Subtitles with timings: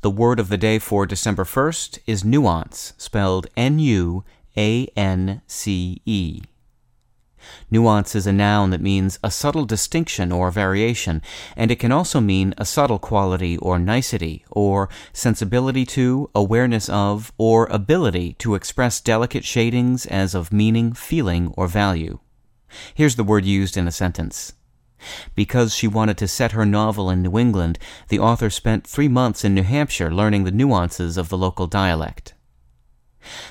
[0.00, 4.24] The word of the day for December 1st is nuance, spelled N U
[4.56, 6.42] A N C E.
[7.70, 11.22] Nuance is a noun that means a subtle distinction or variation,
[11.56, 17.32] and it can also mean a subtle quality or nicety, or sensibility to, awareness of,
[17.38, 22.18] or ability to express delicate shadings as of meaning, feeling, or value.
[22.94, 24.54] Here's the word used in a sentence.
[25.34, 29.44] Because she wanted to set her novel in New England, the author spent three months
[29.44, 32.34] in New Hampshire learning the nuances of the local dialect.